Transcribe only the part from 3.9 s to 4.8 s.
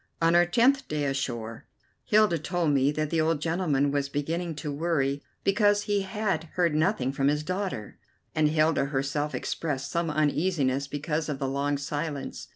was beginning to